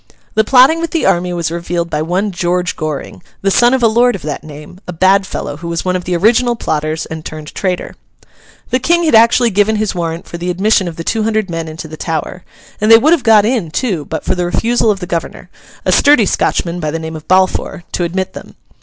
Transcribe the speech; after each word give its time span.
The 0.33 0.43
plotting 0.43 0.81
with 0.81 0.89
the 0.89 1.05
army 1.05 1.31
was 1.31 1.51
revealed 1.51 1.91
by 1.91 2.01
one 2.01 2.31
George 2.31 2.75
Goring, 2.75 3.21
the 3.43 3.51
son 3.51 3.71
of 3.71 3.83
a 3.83 3.87
lord 3.87 4.15
of 4.15 4.23
that 4.23 4.43
name: 4.43 4.79
a 4.87 4.93
bad 4.93 5.27
fellow 5.27 5.57
who 5.57 5.67
was 5.67 5.85
one 5.85 5.95
of 5.95 6.05
the 6.05 6.15
original 6.15 6.55
plotters, 6.55 7.05
and 7.05 7.23
turned 7.23 7.53
traitor. 7.53 7.93
The 8.71 8.79
King 8.79 9.03
had 9.03 9.13
actually 9.13 9.51
given 9.51 9.75
his 9.75 9.93
warrant 9.93 10.27
for 10.27 10.39
the 10.39 10.49
admission 10.49 10.87
of 10.87 10.95
the 10.95 11.03
two 11.03 11.21
hundred 11.21 11.51
men 11.51 11.67
into 11.67 11.87
the 11.87 11.97
Tower, 11.97 12.43
and 12.81 12.89
they 12.89 12.97
would 12.97 13.13
have 13.13 13.21
got 13.21 13.45
in 13.45 13.69
too, 13.69 14.05
but 14.05 14.23
for 14.25 14.33
the 14.33 14.43
refusal 14.45 14.89
of 14.89 15.01
the 15.01 15.05
governor—a 15.05 15.91
sturdy 15.91 16.25
Scotchman 16.25 16.83
of 16.83 16.93
the 16.93 16.97
name 16.97 17.15
of 17.15 17.27
Balfour—to 17.27 18.03
admit 18.03 18.33
them. 18.33 18.55